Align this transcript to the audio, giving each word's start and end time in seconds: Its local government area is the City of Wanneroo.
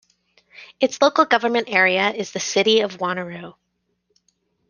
Its 0.79 0.99
local 0.99 1.25
government 1.25 1.67
area 1.69 2.09
is 2.09 2.31
the 2.31 2.39
City 2.39 2.79
of 2.79 2.97
Wanneroo. 2.97 3.53